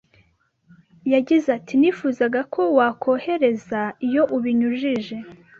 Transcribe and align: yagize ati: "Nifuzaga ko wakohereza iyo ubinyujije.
yagize 1.13 1.47
ati: 1.57 1.73
"Nifuzaga 1.77 2.41
ko 2.53 2.61
wakohereza 2.77 3.81
iyo 4.07 4.23
ubinyujije. 4.35 5.17